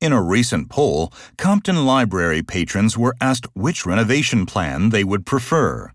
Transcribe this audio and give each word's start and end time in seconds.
In 0.00 0.12
a 0.12 0.22
recent 0.22 0.68
poll, 0.68 1.12
Compton 1.38 1.84
Library 1.84 2.40
patrons 2.40 2.96
were 2.96 3.16
asked 3.20 3.48
which 3.54 3.84
renovation 3.84 4.46
plan 4.46 4.90
they 4.90 5.02
would 5.02 5.26
prefer. 5.26 5.90